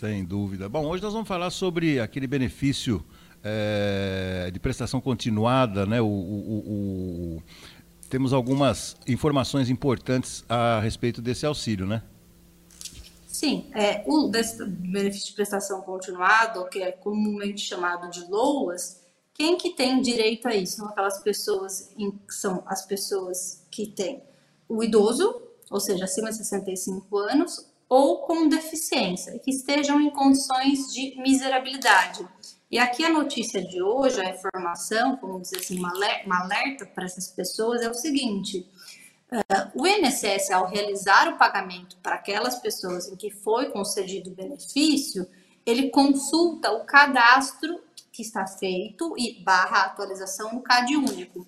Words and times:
Sem 0.00 0.24
dúvida. 0.24 0.68
Bom, 0.68 0.86
hoje 0.86 1.02
nós 1.02 1.12
vamos 1.12 1.26
falar 1.26 1.50
sobre 1.50 1.98
aquele 1.98 2.28
benefício 2.28 3.04
é, 3.42 4.48
de 4.52 4.60
prestação 4.60 5.00
continuada, 5.00 5.84
né? 5.86 6.00
O, 6.00 6.06
o, 6.06 7.38
o, 7.38 7.42
temos 8.08 8.32
algumas 8.32 8.94
informações 9.08 9.68
importantes 9.68 10.44
a 10.48 10.78
respeito 10.78 11.20
desse 11.20 11.44
auxílio, 11.44 11.84
né? 11.84 12.04
Sim, 13.26 13.72
é, 13.74 14.04
o 14.06 14.30
benefício 14.68 15.30
de 15.30 15.32
prestação 15.32 15.80
continuada, 15.80 16.64
que 16.68 16.80
é 16.80 16.92
comumente 16.92 17.62
chamado 17.62 18.08
de 18.08 18.24
LOAS, 18.30 19.00
quem 19.34 19.58
que 19.58 19.70
tem 19.70 20.00
direito 20.00 20.46
a 20.46 20.54
isso? 20.54 20.76
São 20.76 20.86
aquelas 20.86 21.18
pessoas, 21.24 21.92
são 22.28 22.62
as 22.66 22.86
pessoas 22.86 23.66
que 23.68 23.88
têm 23.88 24.22
o 24.68 24.80
idoso, 24.80 25.42
ou 25.68 25.80
seja, 25.80 26.04
acima 26.04 26.30
de 26.30 26.36
65 26.36 27.18
anos, 27.18 27.67
ou 27.88 28.18
com 28.18 28.48
deficiência, 28.48 29.38
que 29.38 29.50
estejam 29.50 30.00
em 30.00 30.10
condições 30.10 30.92
de 30.92 31.16
miserabilidade. 31.20 32.26
E 32.70 32.78
aqui 32.78 33.02
a 33.02 33.08
notícia 33.08 33.64
de 33.64 33.82
hoje, 33.82 34.20
a 34.20 34.30
informação, 34.30 35.16
como 35.16 35.40
dizer 35.40 35.56
assim, 35.56 35.78
uma 35.78 36.42
alerta 36.42 36.84
para 36.84 37.06
essas 37.06 37.28
pessoas 37.28 37.80
é 37.80 37.88
o 37.88 37.94
seguinte: 37.94 38.68
uh, 39.32 39.70
o 39.74 39.86
INSS, 39.86 40.50
ao 40.50 40.66
realizar 40.66 41.28
o 41.28 41.38
pagamento 41.38 41.96
para 42.02 42.16
aquelas 42.16 42.56
pessoas 42.56 43.08
em 43.08 43.16
que 43.16 43.30
foi 43.30 43.70
concedido 43.70 44.30
o 44.30 44.34
benefício, 44.34 45.26
ele 45.64 45.88
consulta 45.88 46.70
o 46.72 46.84
cadastro 46.84 47.80
que 48.12 48.20
está 48.20 48.46
feito 48.46 49.14
e 49.16 49.42
barra 49.42 49.84
atualização 49.84 50.52
no 50.52 50.60
CAD 50.60 50.96
único. 50.96 51.46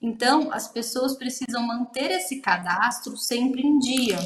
Então, 0.00 0.52
as 0.52 0.68
pessoas 0.68 1.14
precisam 1.16 1.62
manter 1.62 2.10
esse 2.10 2.40
cadastro 2.40 3.16
sempre 3.16 3.62
em 3.62 3.78
dia. 3.78 4.18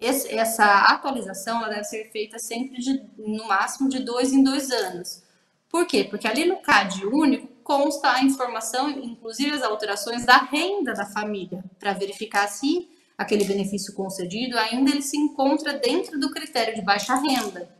Esse, 0.00 0.34
essa 0.34 0.64
atualização 0.86 1.58
ela 1.58 1.68
deve 1.68 1.84
ser 1.84 2.10
feita 2.10 2.38
sempre 2.38 2.80
de, 2.80 3.02
no 3.18 3.46
máximo 3.46 3.88
de 3.88 3.98
dois 4.00 4.32
em 4.32 4.42
dois 4.42 4.70
anos. 4.70 5.22
Por 5.68 5.86
quê? 5.86 6.04
Porque 6.04 6.26
ali 6.26 6.46
no 6.46 6.56
CAD 6.56 7.06
único 7.06 7.48
consta 7.62 8.10
a 8.10 8.22
informação, 8.24 8.90
inclusive 8.90 9.52
as 9.52 9.62
alterações 9.62 10.24
da 10.24 10.38
renda 10.38 10.92
da 10.92 11.06
família, 11.06 11.62
para 11.78 11.92
verificar 11.92 12.48
se 12.48 12.88
aquele 13.16 13.44
benefício 13.44 13.94
concedido 13.94 14.58
ainda 14.58 14.90
ele 14.90 15.02
se 15.02 15.16
encontra 15.16 15.74
dentro 15.74 16.18
do 16.18 16.30
critério 16.30 16.74
de 16.74 16.82
baixa 16.82 17.14
renda. 17.14 17.70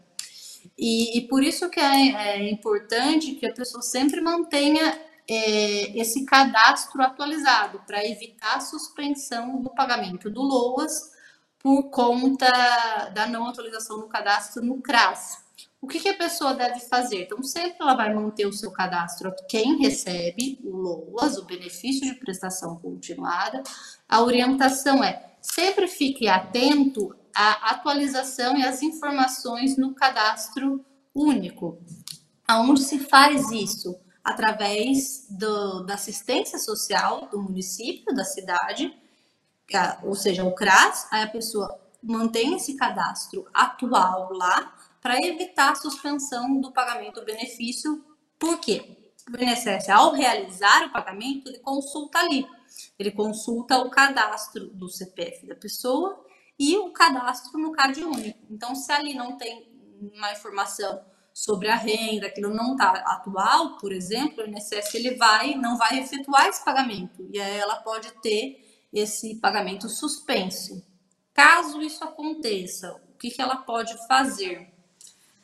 E, 0.78 1.18
e 1.18 1.22
por 1.22 1.42
isso 1.42 1.68
que 1.70 1.80
é, 1.80 2.12
é, 2.12 2.50
importante 2.50 3.34
que 3.34 3.46
a 3.46 3.52
pessoa 3.52 3.82
sempre 3.82 4.20
mantenha 4.20 5.00
é, 5.28 5.98
esse 5.98 6.24
cadastro 6.24 7.02
atualizado, 7.02 7.82
para 7.86 8.06
evitar 8.06 8.56
a 8.56 8.60
suspensão 8.60 9.60
do 9.60 9.70
pagamento 9.70 10.30
do 10.30 10.42
LOAS 10.42 11.12
por 11.62 11.90
conta 11.90 12.50
da 13.14 13.26
não 13.26 13.46
atualização 13.46 14.00
do 14.00 14.08
cadastro 14.08 14.64
no 14.64 14.80
CRAS. 14.80 15.38
O 15.80 15.86
que, 15.86 16.00
que, 16.00 16.08
a 16.08 16.16
pessoa 16.16 16.54
deve 16.54 16.80
fazer? 16.80 17.22
Então, 17.22 17.42
sempre 17.42 17.76
ela 17.80 17.94
vai 17.94 18.12
manter 18.14 18.46
o 18.46 18.52
seu 18.52 18.70
cadastro, 18.70 19.34
quem 19.48 19.78
recebe 19.78 20.58
o 20.62 20.76
LOAS, 20.76 21.38
o 21.38 21.44
benefício 21.44 22.06
de 22.06 22.18
prestação 22.18 22.76
continuada. 22.76 23.62
A 24.08 24.22
orientação 24.22 25.02
é 25.02 25.36
sempre 25.40 25.86
fique 25.86 26.28
atento 26.28 27.14
à 27.34 27.70
atualização 27.70 28.58
e 28.58 28.62
às 28.62 28.82
informações 28.82 29.76
no 29.78 29.94
cadastro 29.94 30.84
único. 31.14 31.78
Aonde 32.46 32.82
se 32.82 32.98
faz 32.98 33.50
isso? 33.50 33.96
Através 34.22 35.26
do, 35.30 35.82
da 35.84 35.94
assistência 35.94 36.58
social 36.58 37.28
do 37.30 37.40
município, 37.40 38.14
da 38.14 38.24
cidade, 38.24 38.94
ou 40.02 40.14
seja, 40.14 40.44
o 40.44 40.54
CRAS, 40.54 41.06
aí 41.10 41.22
a 41.22 41.28
pessoa 41.28 41.78
mantém 42.02 42.54
esse 42.56 42.76
cadastro 42.76 43.46
atual 43.52 44.32
lá 44.32 44.74
para 45.00 45.18
evitar 45.18 45.72
a 45.72 45.74
suspensão 45.74 46.60
do 46.60 46.72
pagamento 46.72 47.20
do 47.20 47.26
benefício. 47.26 48.04
Por 48.38 48.58
quê? 48.58 48.96
O 49.30 49.42
INSS, 49.42 49.88
ao 49.88 50.12
realizar 50.12 50.86
o 50.86 50.92
pagamento, 50.92 51.48
ele 51.48 51.58
consulta 51.58 52.18
ali. 52.18 52.46
Ele 52.98 53.10
consulta 53.10 53.78
o 53.78 53.90
cadastro 53.90 54.68
do 54.68 54.88
CPF 54.88 55.46
da 55.46 55.54
pessoa 55.54 56.24
e 56.58 56.76
o 56.76 56.90
cadastro 56.90 57.58
no 57.58 57.72
CAD 57.72 58.04
único. 58.04 58.38
Então, 58.50 58.74
se 58.74 58.90
ali 58.92 59.14
não 59.14 59.36
tem 59.36 59.68
uma 60.14 60.32
informação 60.32 61.02
sobre 61.32 61.68
a 61.68 61.76
renda, 61.76 62.26
aquilo 62.26 62.52
não 62.52 62.72
está 62.72 62.90
atual, 62.90 63.78
por 63.78 63.92
exemplo, 63.92 64.44
o 64.44 64.46
INSS 64.46 64.94
ele 64.94 65.14
vai, 65.14 65.54
não 65.54 65.76
vai 65.76 66.00
efetuar 66.00 66.46
esse 66.48 66.64
pagamento. 66.64 67.26
E 67.32 67.40
aí 67.40 67.56
ela 67.56 67.76
pode 67.76 68.10
ter 68.20 68.69
esse 68.92 69.36
pagamento 69.36 69.88
suspenso. 69.88 70.82
Caso 71.32 71.80
isso 71.80 72.02
aconteça, 72.04 72.92
o 73.14 73.18
que, 73.18 73.30
que 73.30 73.40
ela 73.40 73.56
pode 73.56 73.96
fazer? 74.06 74.68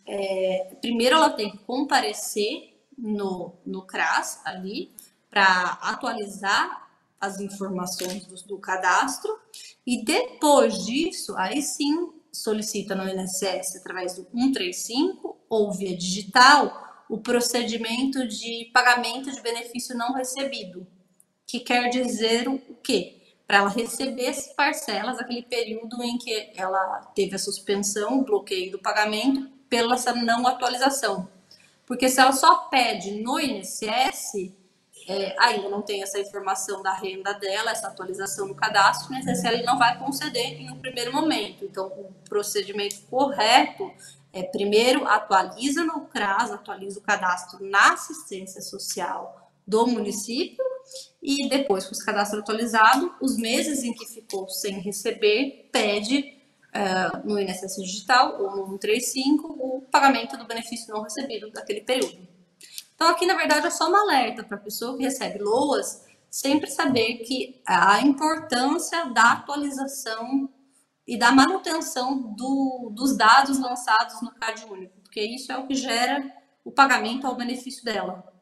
É, 0.06 0.76
primeiro, 0.80 1.16
ela 1.16 1.30
tem 1.30 1.50
que 1.50 1.58
comparecer 1.58 2.76
no, 2.96 3.54
no 3.64 3.82
CRAS 3.82 4.40
ali 4.44 4.92
para 5.30 5.78
atualizar 5.82 6.88
as 7.20 7.40
informações 7.40 8.24
do, 8.26 8.34
do, 8.46 8.58
cadastro 8.58 9.38
e 9.86 10.02
depois 10.02 10.84
disso, 10.84 11.34
aí 11.36 11.62
sim 11.62 12.12
solicita 12.32 12.94
no 12.94 13.08
INSS 13.08 13.76
através 13.76 14.14
do 14.14 14.26
135 14.30 15.36
ou 15.48 15.72
via 15.72 15.96
digital 15.96 17.04
o 17.08 17.18
procedimento 17.18 18.26
de 18.26 18.70
pagamento 18.72 19.30
de 19.30 19.40
benefício 19.40 19.96
não 19.96 20.12
recebido, 20.12 20.86
que 21.46 21.60
quer 21.60 21.88
dizer 21.88 22.48
o 22.48 22.58
quê? 22.82 23.15
Para 23.46 23.58
ela 23.58 23.68
receber 23.68 24.28
as 24.28 24.48
parcelas 24.48 25.18
aquele 25.18 25.42
período 25.42 26.02
em 26.02 26.18
que 26.18 26.52
ela 26.56 27.00
teve 27.14 27.36
a 27.36 27.38
suspensão, 27.38 28.20
o 28.20 28.24
bloqueio 28.24 28.72
do 28.72 28.78
pagamento 28.78 29.48
pela 29.68 29.94
essa 29.94 30.12
não 30.12 30.46
atualização. 30.46 31.28
Porque 31.86 32.08
se 32.08 32.20
ela 32.20 32.32
só 32.32 32.64
pede 32.68 33.22
no 33.22 33.38
INSS, 33.38 34.52
é, 35.08 35.36
ainda 35.38 35.68
não 35.68 35.82
tem 35.82 36.02
essa 36.02 36.18
informação 36.18 36.82
da 36.82 36.92
renda 36.92 37.32
dela, 37.34 37.70
essa 37.70 37.86
atualização 37.86 38.48
no 38.48 38.54
cadastro, 38.56 39.12
o 39.12 39.16
INSS 39.16 39.44
ele 39.44 39.62
não 39.62 39.78
vai 39.78 39.96
conceder 39.96 40.60
em 40.60 40.70
um 40.70 40.78
primeiro 40.78 41.12
momento. 41.12 41.64
Então, 41.64 41.86
o 41.86 42.12
procedimento 42.28 43.00
correto 43.08 43.92
é 44.32 44.42
primeiro 44.42 45.06
atualiza 45.06 45.84
no 45.84 46.00
CRAS, 46.06 46.50
atualiza 46.50 46.98
o 46.98 47.02
cadastro 47.02 47.64
na 47.64 47.92
assistência 47.92 48.60
social 48.60 49.48
do 49.64 49.86
município 49.86 50.64
e 51.22 51.48
depois, 51.48 51.84
com 51.84 51.92
esse 51.92 52.04
cadastro 52.04 52.40
atualizado, 52.40 53.14
os 53.20 53.36
meses 53.36 53.82
em 53.82 53.92
que 53.92 54.06
ficou 54.06 54.48
sem 54.48 54.80
receber, 54.80 55.68
pede 55.72 56.36
uh, 56.74 57.26
no 57.26 57.38
INSS 57.38 57.76
Digital 57.76 58.40
ou 58.40 58.50
no 58.50 58.66
135 58.66 59.46
o 59.58 59.82
pagamento 59.90 60.36
do 60.36 60.46
benefício 60.46 60.92
não 60.94 61.02
recebido 61.02 61.50
daquele 61.50 61.80
período. 61.80 62.26
Então, 62.94 63.08
aqui, 63.08 63.26
na 63.26 63.34
verdade, 63.34 63.66
é 63.66 63.70
só 63.70 63.90
um 63.90 63.96
alerta 63.96 64.42
para 64.42 64.56
a 64.56 64.60
pessoa 64.60 64.96
que 64.96 65.02
recebe 65.02 65.38
LOAS 65.38 66.04
sempre 66.30 66.70
saber 66.70 67.18
que 67.18 67.60
a 67.66 68.00
importância 68.00 69.06
da 69.06 69.32
atualização 69.32 70.50
e 71.06 71.18
da 71.18 71.30
manutenção 71.30 72.34
do, 72.34 72.90
dos 72.92 73.16
dados 73.16 73.58
lançados 73.58 74.20
no 74.20 74.32
CAD 74.32 74.64
único, 74.66 75.00
porque 75.00 75.20
isso 75.22 75.52
é 75.52 75.56
o 75.56 75.66
que 75.66 75.74
gera 75.74 76.30
o 76.64 76.72
pagamento 76.72 77.26
ao 77.26 77.36
benefício 77.36 77.84
dela. 77.84 78.35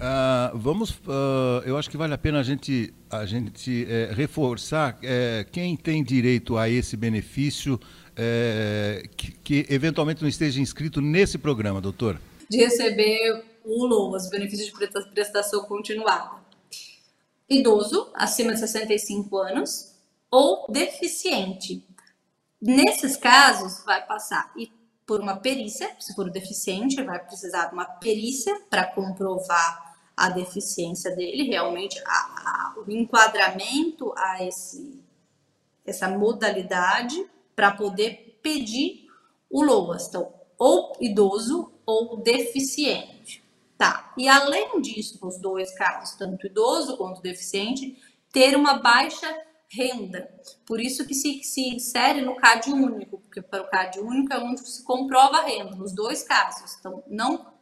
Uh, 0.00 0.56
vamos, 0.56 0.92
uh, 0.92 1.60
eu 1.66 1.76
acho 1.76 1.90
que 1.90 1.96
vale 1.98 2.14
a 2.14 2.18
pena 2.18 2.40
a 2.40 2.42
gente, 2.42 2.94
a 3.10 3.26
gente 3.26 3.86
é, 3.86 4.10
reforçar 4.14 4.98
é, 5.02 5.44
quem 5.52 5.76
tem 5.76 6.02
direito 6.02 6.56
a 6.56 6.70
esse 6.70 6.96
benefício 6.96 7.78
é, 8.16 9.06
que, 9.14 9.32
que, 9.32 9.66
eventualmente 9.68 10.22
não 10.22 10.28
esteja 10.28 10.58
inscrito 10.58 11.02
nesse 11.02 11.36
programa, 11.36 11.82
doutor. 11.82 12.18
De 12.48 12.56
receber 12.56 13.44
o 13.62 13.84
LOAS, 13.84 14.30
benefício 14.30 14.72
de 14.72 15.10
prestação 15.12 15.64
continuada. 15.64 16.30
Idoso, 17.46 18.10
acima 18.14 18.54
de 18.54 18.60
65 18.60 19.36
anos, 19.36 19.96
ou 20.30 20.64
deficiente. 20.70 21.84
Nesses 22.58 23.18
casos, 23.18 23.84
vai 23.84 24.06
passar 24.06 24.50
por 25.06 25.20
uma 25.20 25.36
perícia, 25.36 25.90
se 25.98 26.14
for 26.14 26.30
deficiente, 26.30 27.02
vai 27.02 27.18
precisar 27.18 27.66
de 27.66 27.74
uma 27.74 27.84
perícia 27.84 28.58
para 28.70 28.86
comprovar 28.86 29.89
a 30.20 30.28
deficiência 30.28 31.16
dele, 31.16 31.44
realmente 31.44 31.98
a, 32.04 32.10
a, 32.10 32.74
o 32.76 32.92
enquadramento 32.92 34.12
a 34.18 34.44
esse, 34.44 35.02
essa 35.82 36.10
modalidade 36.10 37.26
para 37.56 37.70
poder 37.70 38.38
pedir 38.42 39.06
o 39.48 39.62
LOAS. 39.62 40.08
Então, 40.08 40.30
ou 40.58 40.92
idoso 41.00 41.72
ou 41.86 42.18
deficiente. 42.18 43.42
Tá. 43.78 44.12
E 44.18 44.28
além 44.28 44.78
disso, 44.82 45.18
nos 45.22 45.38
dois 45.38 45.74
casos, 45.74 46.18
tanto 46.18 46.46
idoso 46.46 46.98
quanto 46.98 47.22
deficiente, 47.22 47.96
ter 48.30 48.54
uma 48.54 48.74
baixa 48.74 49.26
renda. 49.70 50.30
Por 50.66 50.78
isso 50.82 51.06
que 51.06 51.14
se, 51.14 51.42
se 51.42 51.62
insere 51.76 52.20
no 52.20 52.36
CAD 52.36 52.70
único, 52.72 53.18
porque 53.20 53.40
para 53.40 53.62
o 53.62 53.70
CAD 53.70 54.00
único 54.00 54.34
é 54.34 54.38
onde 54.38 54.68
se 54.68 54.84
comprova 54.84 55.38
a 55.38 55.46
renda, 55.46 55.74
nos 55.76 55.94
dois 55.94 56.22
casos. 56.22 56.76
Então, 56.78 57.02
não 57.06 57.54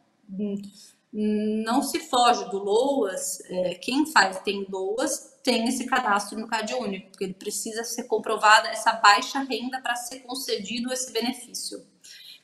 não 1.11 1.81
se 1.81 1.99
foge 1.99 2.47
do 2.49 2.59
LOAS, 2.59 3.39
é, 3.49 3.75
quem 3.75 4.05
faz 4.11 4.39
tem 4.41 4.65
LOAS 4.69 5.39
tem 5.43 5.67
esse 5.67 5.85
cadastro 5.85 6.39
no 6.39 6.47
CAD 6.47 6.75
único, 6.75 7.09
porque 7.09 7.23
ele 7.23 7.33
precisa 7.33 7.83
ser 7.83 8.03
comprovada 8.03 8.67
essa 8.67 8.91
baixa 8.93 9.39
renda 9.39 9.81
para 9.81 9.95
ser 9.95 10.19
concedido 10.19 10.93
esse 10.93 11.11
benefício. 11.11 11.85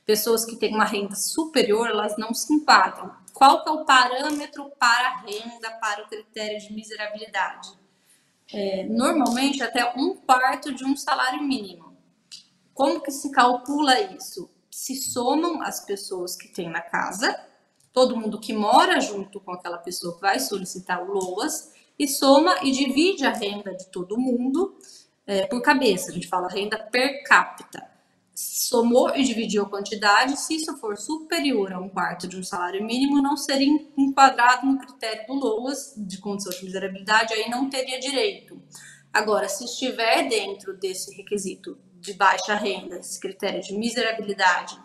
pessoas 0.06 0.46
que 0.46 0.56
têm 0.56 0.74
uma 0.74 0.86
renda 0.86 1.16
superior, 1.16 1.88
elas 1.88 2.16
não 2.16 2.32
se 2.32 2.54
enquadram. 2.54 3.12
Qual 3.34 3.64
que 3.64 3.70
é 3.70 3.72
o 3.72 3.86
parâmetro 3.86 4.72
para 4.80 5.10
a 5.10 5.18
renda, 5.22 5.72
para 5.82 6.04
o 6.04 6.08
critério 6.08 6.60
de 6.60 6.72
miserabilidade? 6.74 7.70
É, 8.54 8.84
normalmente, 8.84 9.64
até 9.64 9.94
um 9.98 10.16
quarto 10.16 10.72
de 10.74 10.86
um 10.86 10.96
salário 10.96 11.42
mínimo. 11.42 11.98
Como 12.74 13.02
que 13.02 13.12
se 13.12 13.32
calcula 13.32 14.00
isso? 14.00 14.50
Se 14.70 14.96
somam 14.96 15.62
as 15.64 15.84
pessoas 15.84 16.36
que 16.36 16.50
tem 16.50 16.70
na 16.70 16.82
casa, 16.82 17.36
todo 17.96 18.16
mundo 18.16 18.40
que 18.40 18.54
mora 18.54 19.00
junto 19.00 19.40
com 19.40 19.52
aquela 19.52 19.80
pessoa 19.80 20.14
que 20.16 20.22
vai 20.22 20.40
solicitar 20.40 21.02
o 21.02 21.12
LOAS, 21.12 21.74
e 21.98 22.08
soma 22.08 22.58
e 22.62 22.72
divide 22.72 23.26
a 23.26 23.32
renda 23.32 23.74
de 23.74 23.88
todo 23.88 24.20
mundo 24.20 24.78
é, 25.26 25.48
por 25.48 25.62
cabeça. 25.62 26.12
A 26.12 26.14
gente 26.14 26.28
fala 26.28 26.50
renda 26.50 26.78
per 26.78 27.24
capita 27.24 27.96
somou 28.36 29.16
e 29.16 29.24
dividiu 29.24 29.64
a 29.64 29.70
quantidade, 29.70 30.38
se 30.38 30.56
isso 30.56 30.76
for 30.78 30.98
superior 30.98 31.72
a 31.72 31.80
um 31.80 31.88
quarto 31.88 32.28
de 32.28 32.38
um 32.38 32.44
salário 32.44 32.84
mínimo, 32.84 33.22
não 33.22 33.38
seria 33.38 33.68
enquadrado 33.98 34.68
no 34.68 34.78
critério 34.78 35.26
do 35.26 35.34
LOAS, 35.34 35.94
de 35.96 36.18
condição 36.18 36.52
de 36.52 36.66
miserabilidade, 36.66 37.34
aí 37.34 37.50
não 37.50 37.70
teria 37.70 37.98
direito. 37.98 38.62
Agora, 39.14 39.48
se 39.48 39.64
estiver 39.64 40.28
dentro 40.28 40.78
desse 40.78 41.16
requisito 41.16 41.78
de 42.02 42.14
baixa 42.14 42.56
renda, 42.56 42.98
esse 42.98 43.20
critério 43.20 43.62
de 43.62 43.74
miserabilidade, 43.74 44.78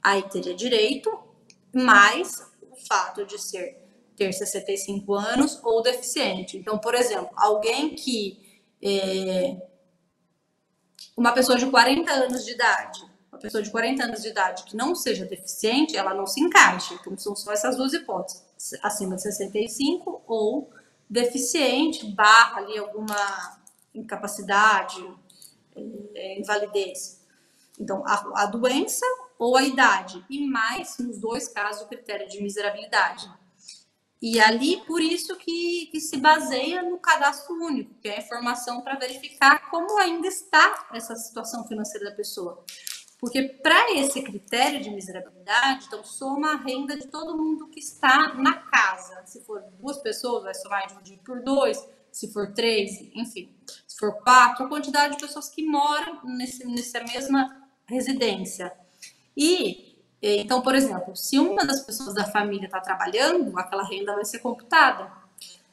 aí 0.00 0.22
teria 0.22 0.54
direito, 0.54 1.10
mas 1.74 2.46
o 2.62 2.76
fato 2.86 3.26
de 3.26 3.38
ser 3.38 3.84
ter 4.16 4.32
65 4.32 5.12
anos 5.14 5.60
ou 5.62 5.82
deficiente. 5.82 6.56
Então, 6.56 6.78
por 6.78 6.94
exemplo, 6.94 7.30
alguém 7.36 7.90
que 7.94 8.62
é, 8.82 9.56
uma 11.16 11.32
pessoa 11.32 11.58
de 11.58 11.66
40 11.66 12.10
anos 12.12 12.44
de 12.44 12.52
idade, 12.52 13.00
uma 13.30 13.40
pessoa 13.40 13.62
de 13.62 13.70
40 13.70 14.04
anos 14.04 14.22
de 14.22 14.28
idade 14.28 14.64
que 14.64 14.76
não 14.76 14.94
seja 14.94 15.24
deficiente, 15.24 15.96
ela 15.96 16.14
não 16.14 16.26
se 16.26 16.40
encaixa. 16.40 16.94
Então, 16.94 17.16
são 17.18 17.34
só 17.34 17.52
essas 17.52 17.76
duas 17.76 17.92
hipóteses: 17.92 18.42
acima 18.82 19.16
de 19.16 19.22
65 19.22 20.22
ou 20.26 20.70
deficiente, 21.08 22.06
barra 22.06 22.58
ali 22.58 22.78
alguma 22.78 23.58
incapacidade, 23.94 25.02
é, 26.14 26.38
invalidez. 26.38 27.23
Então, 27.78 28.02
a, 28.06 28.42
a 28.42 28.46
doença 28.46 29.04
ou 29.38 29.56
a 29.56 29.62
idade, 29.62 30.24
e 30.30 30.46
mais, 30.46 30.96
nos 30.98 31.18
dois 31.18 31.48
casos, 31.48 31.82
o 31.82 31.88
critério 31.88 32.28
de 32.28 32.42
miserabilidade. 32.42 33.30
E 34.22 34.40
ali, 34.40 34.80
por 34.86 35.02
isso 35.02 35.36
que, 35.36 35.86
que 35.92 36.00
se 36.00 36.16
baseia 36.16 36.82
no 36.82 36.98
cadastro 36.98 37.54
único, 37.56 37.94
que 38.00 38.08
é 38.08 38.16
a 38.16 38.20
informação 38.20 38.80
para 38.80 38.98
verificar 38.98 39.68
como 39.70 39.98
ainda 39.98 40.26
está 40.26 40.88
essa 40.94 41.14
situação 41.14 41.66
financeira 41.68 42.08
da 42.08 42.16
pessoa. 42.16 42.64
Porque 43.20 43.42
para 43.42 43.92
esse 43.92 44.22
critério 44.22 44.80
de 44.80 44.90
miserabilidade, 44.90 45.86
então 45.86 46.02
soma 46.04 46.52
a 46.52 46.56
renda 46.56 46.96
de 46.96 47.06
todo 47.08 47.36
mundo 47.36 47.68
que 47.68 47.80
está 47.80 48.34
na 48.34 48.54
casa. 48.54 49.22
Se 49.26 49.42
for 49.44 49.62
duas 49.78 49.98
pessoas, 49.98 50.44
vai 50.44 50.54
somar 50.54 50.86
dividir 50.86 51.18
por 51.18 51.42
dois. 51.42 51.86
Se 52.10 52.32
for 52.32 52.52
três, 52.54 52.92
enfim. 53.14 53.54
Se 53.86 53.98
for 53.98 54.22
quatro, 54.22 54.64
a 54.64 54.68
quantidade 54.68 55.16
de 55.16 55.20
pessoas 55.20 55.48
que 55.48 55.66
moram 55.66 56.24
nesse, 56.24 56.66
nessa 56.66 57.02
mesma 57.02 57.63
residência. 57.86 58.72
E 59.36 59.94
então, 60.26 60.62
por 60.62 60.74
exemplo, 60.74 61.14
se 61.14 61.38
uma 61.38 61.66
das 61.66 61.80
pessoas 61.80 62.14
da 62.14 62.24
família 62.24 62.64
está 62.64 62.80
trabalhando, 62.80 63.58
aquela 63.58 63.84
renda 63.84 64.14
vai 64.14 64.24
ser 64.24 64.38
computada. 64.38 65.12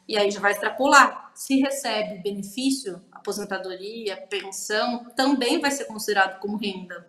E 0.06 0.18
aí 0.18 0.30
já 0.30 0.42
vai 0.42 0.52
extrapolar. 0.52 1.32
Se 1.34 1.62
recebe 1.62 2.22
benefício, 2.22 3.02
aposentadoria, 3.12 4.18
pensão, 4.18 5.06
também 5.16 5.62
vai 5.62 5.72
ser 5.72 5.86
considerado 5.86 6.38
como 6.42 6.58
renda. 6.58 7.08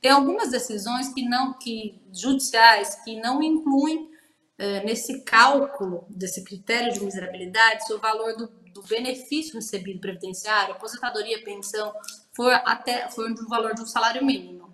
Tem 0.00 0.10
algumas 0.10 0.50
decisões 0.50 1.12
que 1.14 1.22
não, 1.22 1.52
que 1.52 2.00
judiciais, 2.12 2.96
que 3.04 3.20
não 3.20 3.40
incluem 3.40 4.10
é, 4.58 4.82
nesse 4.84 5.20
cálculo 5.20 6.04
desse 6.08 6.42
critério 6.42 6.92
de 6.92 7.04
miserabilidade 7.04 7.86
se 7.86 7.92
o 7.92 8.00
valor 8.00 8.36
do, 8.36 8.48
do 8.74 8.82
benefício 8.82 9.54
recebido 9.54 10.00
previdenciário, 10.00 10.74
aposentadoria, 10.74 11.42
pensão, 11.44 11.92
for 12.34 12.52
até 12.64 13.08
for 13.10 13.32
do 13.34 13.48
valor 13.48 13.74
de 13.74 13.82
um 13.82 13.86
salário 13.86 14.24
mínimo. 14.24 14.72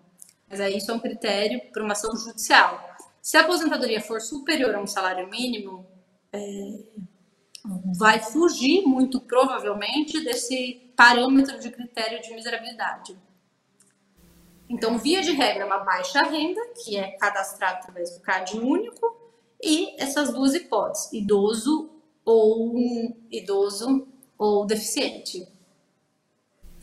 Mas 0.49 0.61
aí 0.61 0.76
isso 0.76 0.91
é 0.91 0.94
um 0.94 1.00
critério 1.00 1.61
para 1.73 1.82
uma 1.82 1.93
ação 1.93 2.14
judicial. 2.17 2.97
Se 3.20 3.37
a 3.37 3.41
aposentadoria 3.41 4.00
for 4.00 4.20
superior 4.20 4.75
a 4.75 4.81
um 4.81 4.87
salário 4.87 5.29
mínimo, 5.29 5.87
é, 6.32 6.38
vai 7.97 8.20
fugir 8.20 8.82
muito 8.87 9.20
provavelmente 9.20 10.23
desse 10.25 10.93
parâmetro 10.97 11.58
de 11.58 11.70
critério 11.70 12.23
de 12.23 12.32
miserabilidade. 12.35 13.19
Então, 14.69 14.99
via 14.99 15.23
de 15.23 15.32
regra, 15.32 15.67
uma 15.67 15.79
baixa 15.79 16.23
renda, 16.23 16.61
que 16.75 16.97
é 16.97 17.12
cadastrado 17.12 17.79
através 17.79 18.11
do 18.11 18.20
CAD 18.20 18.58
único, 18.58 19.17
e 19.62 20.00
essas 20.00 20.32
duas 20.32 20.55
hipóteses, 20.55 21.12
idoso 21.12 21.91
ou 22.25 22.75
idoso 23.31 24.06
ou 24.37 24.67
deficiente. 24.67 25.49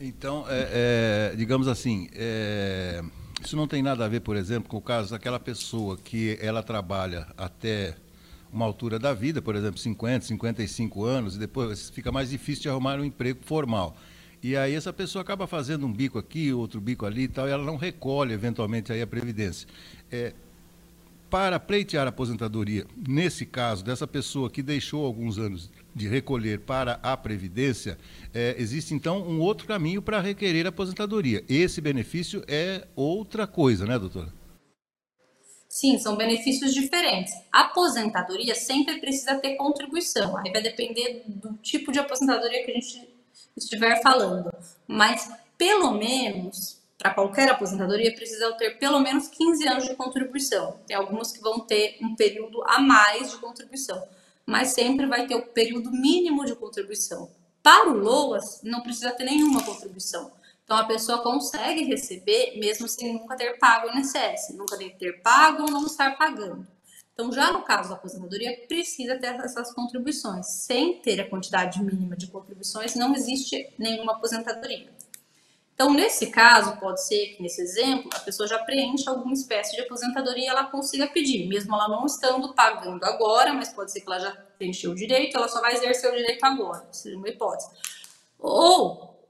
Então, 0.00 0.44
é, 0.48 1.30
é, 1.32 1.36
digamos 1.36 1.68
assim, 1.68 2.08
é 2.14 3.02
isso 3.44 3.56
não 3.56 3.68
tem 3.68 3.82
nada 3.82 4.06
a 4.06 4.08
ver, 4.08 4.20
por 4.20 4.36
exemplo, 4.36 4.70
com 4.70 4.78
o 4.78 4.80
caso 4.80 5.10
daquela 5.10 5.38
pessoa 5.38 5.98
que 5.98 6.38
ela 6.40 6.62
trabalha 6.62 7.26
até 7.36 7.94
uma 8.50 8.64
altura 8.64 8.98
da 8.98 9.12
vida, 9.12 9.42
por 9.42 9.54
exemplo, 9.54 9.78
50, 9.78 10.24
55 10.24 11.04
anos, 11.04 11.36
e 11.36 11.38
depois 11.38 11.90
fica 11.90 12.10
mais 12.10 12.30
difícil 12.30 12.62
de 12.62 12.68
arrumar 12.70 12.98
um 12.98 13.04
emprego 13.04 13.40
formal. 13.44 13.96
E 14.42 14.56
aí 14.56 14.74
essa 14.74 14.94
pessoa 14.94 15.20
acaba 15.20 15.46
fazendo 15.46 15.86
um 15.86 15.92
bico 15.92 16.18
aqui, 16.18 16.52
outro 16.54 16.80
bico 16.80 17.04
ali 17.04 17.24
e 17.24 17.28
tal, 17.28 17.46
e 17.46 17.50
ela 17.50 17.64
não 17.64 17.76
recolhe 17.76 18.32
eventualmente 18.32 18.90
aí 18.92 19.02
a 19.02 19.06
previdência. 19.06 19.68
É, 20.10 20.32
para 21.34 21.58
pleitear 21.58 22.06
a 22.06 22.10
aposentadoria, 22.10 22.86
nesse 22.96 23.44
caso, 23.44 23.84
dessa 23.84 24.06
pessoa 24.06 24.48
que 24.48 24.62
deixou 24.62 25.04
alguns 25.04 25.36
anos 25.36 25.68
de 25.92 26.06
recolher 26.06 26.60
para 26.60 27.00
a 27.02 27.16
Previdência, 27.16 27.98
é, 28.32 28.54
existe 28.56 28.94
então 28.94 29.20
um 29.20 29.40
outro 29.40 29.66
caminho 29.66 30.00
para 30.00 30.20
requerer 30.20 30.64
a 30.64 30.68
aposentadoria. 30.68 31.44
Esse 31.48 31.80
benefício 31.80 32.44
é 32.46 32.86
outra 32.94 33.48
coisa, 33.48 33.84
né, 33.84 33.98
doutora? 33.98 34.32
Sim, 35.68 35.98
são 35.98 36.14
benefícios 36.14 36.72
diferentes. 36.72 37.34
A 37.52 37.62
aposentadoria 37.62 38.54
sempre 38.54 39.00
precisa 39.00 39.34
ter 39.34 39.56
contribuição, 39.56 40.36
aí 40.36 40.52
vai 40.52 40.62
depender 40.62 41.24
do 41.26 41.54
tipo 41.54 41.90
de 41.90 41.98
aposentadoria 41.98 42.64
que 42.64 42.70
a 42.70 42.74
gente 42.74 43.08
estiver 43.56 44.00
falando. 44.00 44.52
Mas, 44.86 45.28
pelo 45.58 45.94
menos, 45.94 46.80
para 46.98 47.12
qualquer 47.12 47.50
aposentadoria, 47.50 48.14
precisa 48.14 48.52
ter 48.52 48.78
pelo 48.78 49.00
menos 49.00 49.28
15 49.28 49.68
anos 49.68 49.84
de 49.84 49.94
contribuição. 49.94 50.78
Tem 50.86 50.96
algumas 50.96 51.32
que 51.32 51.40
vão 51.40 51.60
ter 51.60 51.98
um 52.00 52.14
período 52.14 52.62
a 52.64 52.78
mais 52.80 53.30
de 53.30 53.38
contribuição 53.38 54.02
mas 54.46 54.68
sempre 54.68 55.06
vai 55.06 55.26
ter 55.26 55.34
o 55.34 55.46
período 55.46 55.90
mínimo 55.90 56.44
de 56.44 56.54
contribuição. 56.54 57.30
Para 57.62 57.90
o 57.90 57.96
LOAS, 57.96 58.60
não 58.62 58.82
precisa 58.82 59.10
ter 59.12 59.24
nenhuma 59.24 59.62
contribuição. 59.64 60.30
Então, 60.64 60.76
a 60.76 60.84
pessoa 60.84 61.22
consegue 61.22 61.84
receber 61.84 62.58
mesmo 62.58 62.88
sem 62.88 63.12
nunca 63.14 63.36
ter 63.36 63.58
pago 63.58 63.88
o 63.88 63.98
INSS, 63.98 64.54
nunca 64.54 64.76
ter 64.76 65.22
pago 65.22 65.62
ou 65.62 65.70
não 65.70 65.86
estar 65.86 66.16
pagando. 66.16 66.66
Então, 67.12 67.30
já 67.30 67.52
no 67.52 67.62
caso 67.62 67.90
da 67.90 67.94
aposentadoria, 67.94 68.66
precisa 68.66 69.16
ter 69.18 69.34
essas 69.36 69.72
contribuições. 69.72 70.46
Sem 70.46 71.00
ter 71.00 71.20
a 71.20 71.28
quantidade 71.28 71.82
mínima 71.82 72.16
de 72.16 72.26
contribuições, 72.26 72.94
não 72.96 73.14
existe 73.14 73.72
nenhuma 73.78 74.12
aposentadoria. 74.12 74.92
Então, 75.74 75.92
nesse 75.92 76.28
caso, 76.28 76.76
pode 76.76 77.04
ser 77.04 77.34
que 77.34 77.42
nesse 77.42 77.60
exemplo 77.60 78.08
a 78.14 78.20
pessoa 78.20 78.46
já 78.48 78.60
preencha 78.60 79.10
alguma 79.10 79.32
espécie 79.32 79.74
de 79.74 79.82
aposentadoria 79.82 80.44
e 80.44 80.46
ela 80.46 80.64
consiga 80.66 81.08
pedir, 81.08 81.48
mesmo 81.48 81.74
ela 81.74 81.88
não 81.88 82.06
estando 82.06 82.54
pagando 82.54 83.04
agora, 83.04 83.52
mas 83.52 83.72
pode 83.72 83.90
ser 83.90 84.00
que 84.00 84.06
ela 84.06 84.20
já 84.20 84.30
preencheu 84.56 84.92
o 84.92 84.94
direito, 84.94 85.36
ela 85.36 85.48
só 85.48 85.60
vai 85.60 85.74
exercer 85.74 86.12
o 86.12 86.16
direito 86.16 86.44
agora, 86.44 86.86
seria 86.92 87.18
uma 87.18 87.28
hipótese. 87.28 87.68
Ou, 88.38 89.28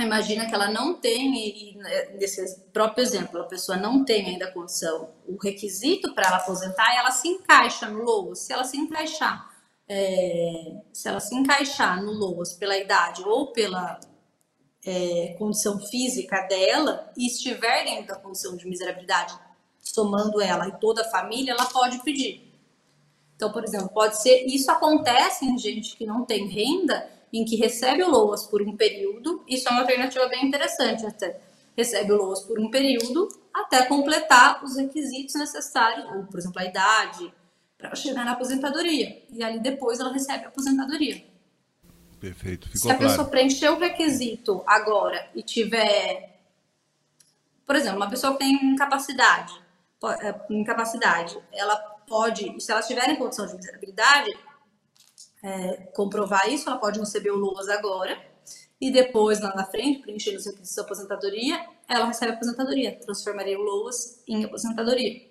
imagina 0.00 0.46
que 0.46 0.54
ela 0.56 0.68
não 0.68 0.94
tem, 0.94 1.36
e 1.36 1.76
né, 1.76 2.06
nesse 2.16 2.62
próprio 2.72 3.02
exemplo, 3.02 3.40
a 3.40 3.44
pessoa 3.44 3.78
não 3.78 4.04
tem 4.04 4.26
ainda 4.26 4.46
a 4.46 4.52
condição, 4.52 5.10
o 5.24 5.36
requisito 5.36 6.12
para 6.14 6.26
ela 6.26 6.38
aposentar 6.38 6.94
e 6.94 6.98
ela 6.98 7.12
se 7.12 7.28
encaixa 7.28 7.86
no 7.88 8.02
LOAS. 8.02 8.40
Se 8.40 8.52
ela 8.52 8.64
se 8.64 8.76
encaixar, 8.76 9.54
é, 9.88 10.80
se 10.92 11.08
ela 11.08 11.20
se 11.20 11.32
encaixar 11.32 12.02
no 12.02 12.10
LOAS 12.10 12.54
pela 12.54 12.76
idade 12.76 13.22
ou 13.22 13.52
pela 13.52 14.00
é, 14.86 15.34
condição 15.36 15.80
física 15.80 16.42
dela 16.42 17.12
e 17.16 17.26
estiver 17.26 17.84
dentro 17.84 18.06
da 18.06 18.14
condição 18.14 18.56
de 18.56 18.66
miserabilidade, 18.68 19.36
somando 19.80 20.40
ela 20.40 20.68
e 20.68 20.78
toda 20.78 21.02
a 21.02 21.10
família, 21.10 21.52
ela 21.52 21.66
pode 21.66 21.98
pedir. 22.04 22.46
Então, 23.34 23.50
por 23.52 23.64
exemplo, 23.64 23.88
pode 23.88 24.22
ser. 24.22 24.46
Isso 24.46 24.70
acontece 24.70 25.44
em 25.44 25.58
gente 25.58 25.96
que 25.96 26.06
não 26.06 26.24
tem 26.24 26.46
renda, 26.46 27.10
em 27.32 27.44
que 27.44 27.56
recebe 27.56 28.02
o 28.02 28.10
LOAS 28.10 28.46
por 28.46 28.62
um 28.62 28.76
período. 28.76 29.42
Isso 29.46 29.68
é 29.68 29.72
uma 29.72 29.80
alternativa 29.80 30.26
bem 30.28 30.46
interessante 30.46 31.04
até. 31.04 31.40
Recebe 31.76 32.12
o 32.12 32.16
LOAS 32.16 32.44
por 32.44 32.58
um 32.58 32.70
período 32.70 33.28
até 33.52 33.84
completar 33.86 34.64
os 34.64 34.76
requisitos 34.76 35.34
necessários, 35.34 36.06
ou, 36.12 36.24
por 36.24 36.38
exemplo, 36.38 36.60
a 36.60 36.64
idade, 36.64 37.32
para 37.76 37.94
chegar 37.94 38.24
na 38.24 38.32
aposentadoria. 38.32 39.22
E 39.30 39.42
ali 39.42 39.58
depois 39.58 40.00
ela 40.00 40.12
recebe 40.12 40.44
a 40.44 40.48
aposentadoria. 40.48 41.35
Perfeito, 42.26 42.66
ficou 42.66 42.80
Se 42.80 42.90
a 42.90 42.96
claro. 42.96 43.10
pessoa 43.10 43.28
preencher 43.28 43.68
o 43.68 43.78
requisito 43.78 44.64
agora 44.66 45.30
e 45.32 45.42
tiver, 45.44 46.40
por 47.64 47.76
exemplo, 47.76 47.98
uma 47.98 48.10
pessoa 48.10 48.32
que 48.32 48.40
tem 48.40 48.52
incapacidade, 48.52 49.54
é, 50.20 50.34
incapacidade, 50.50 51.38
ela 51.52 51.76
pode, 52.08 52.60
se 52.60 52.72
ela 52.72 52.80
estiver 52.80 53.08
em 53.08 53.16
condição 53.16 53.46
de 53.46 53.54
miserabilidade, 53.54 54.36
é, 55.40 55.76
comprovar 55.94 56.48
isso, 56.48 56.68
ela 56.68 56.78
pode 56.78 56.98
receber 56.98 57.30
o 57.30 57.36
LOAS 57.36 57.68
agora, 57.68 58.20
e 58.80 58.90
depois, 58.90 59.40
lá 59.40 59.54
na 59.54 59.64
frente, 59.64 60.00
preenchendo 60.00 60.38
os 60.38 60.46
requisitos 60.46 60.74
de 60.74 60.80
aposentadoria, 60.80 61.64
ela 61.88 62.06
recebe 62.06 62.32
a 62.32 62.34
aposentadoria, 62.34 62.98
transformaria 62.98 63.56
o 63.56 63.62
LOAS 63.62 64.20
em 64.26 64.44
aposentadoria. 64.44 65.30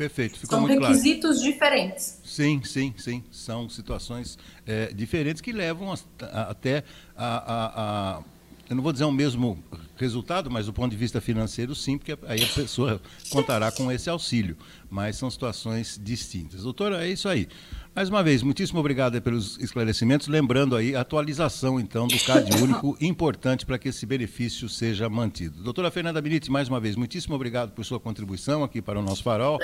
Perfeito, 0.00 0.38
ficou 0.38 0.58
São 0.58 0.66
muito 0.66 0.80
requisitos 0.80 1.36
claro. 1.36 1.52
diferentes. 1.52 2.20
Sim, 2.24 2.62
sim, 2.64 2.94
sim. 2.96 3.22
São 3.30 3.68
situações 3.68 4.38
é, 4.66 4.90
diferentes 4.94 5.42
que 5.42 5.52
levam 5.52 5.92
a, 5.92 5.98
a, 6.24 6.42
até 6.52 6.84
a, 7.14 8.16
a, 8.16 8.22
Eu 8.70 8.76
não 8.76 8.82
vou 8.82 8.92
dizer 8.92 9.04
o 9.04 9.12
mesmo 9.12 9.62
resultado, 9.98 10.50
mas 10.50 10.64
do 10.64 10.72
ponto 10.72 10.90
de 10.90 10.96
vista 10.96 11.20
financeiro, 11.20 11.74
sim, 11.74 11.98
porque 11.98 12.16
aí 12.26 12.42
a 12.42 12.46
pessoa 12.46 12.98
contará 13.28 13.70
com 13.70 13.92
esse 13.92 14.08
auxílio. 14.08 14.56
Mas 14.88 15.16
são 15.16 15.30
situações 15.30 16.00
distintas. 16.02 16.62
Doutora, 16.62 17.04
é 17.06 17.10
isso 17.10 17.28
aí. 17.28 17.46
Mais 17.94 18.08
uma 18.08 18.22
vez, 18.22 18.42
muitíssimo 18.42 18.78
obrigado 18.78 19.20
pelos 19.20 19.58
esclarecimentos. 19.58 20.28
Lembrando 20.28 20.76
aí 20.76 20.94
a 20.94 21.00
atualização, 21.00 21.80
então, 21.80 22.06
do 22.06 22.18
CAD 22.20 22.54
único, 22.62 22.96
importante 23.00 23.66
para 23.66 23.78
que 23.78 23.88
esse 23.88 24.06
benefício 24.06 24.68
seja 24.68 25.08
mantido. 25.08 25.60
Doutora 25.62 25.90
Fernanda 25.90 26.22
Benite, 26.22 26.50
mais 26.50 26.68
uma 26.68 26.78
vez, 26.78 26.94
muitíssimo 26.94 27.34
obrigado 27.34 27.72
por 27.72 27.84
sua 27.84 27.98
contribuição 27.98 28.62
aqui 28.62 28.80
para 28.80 28.98
o 28.98 29.02
nosso 29.02 29.24
farol. 29.24 29.58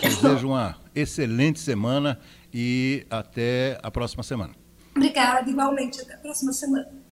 Desejo 0.00 0.48
uma 0.48 0.76
excelente 0.94 1.60
semana 1.60 2.18
e 2.52 3.06
até 3.10 3.78
a 3.82 3.90
próxima 3.90 4.22
semana. 4.22 4.54
Obrigada, 4.96 5.48
igualmente. 5.48 6.00
Até 6.00 6.14
a 6.14 6.18
próxima 6.18 6.52
semana. 6.54 6.88